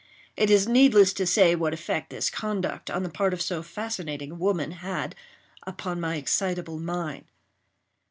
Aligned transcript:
It 0.35 0.49
is 0.49 0.67
needless 0.67 1.13
to 1.13 1.27
say 1.27 1.53
what 1.53 1.75
effect 1.75 2.09
this 2.09 2.31
conduct, 2.31 2.89
on 2.89 3.03
the 3.03 3.09
part 3.09 3.35
of 3.35 3.41
so 3.43 3.61
fascinating 3.61 4.31
a 4.31 4.33
woman, 4.33 4.71
had 4.71 5.13
upon 5.67 5.99
my 6.01 6.15
excitable 6.15 6.79
mind. 6.79 7.25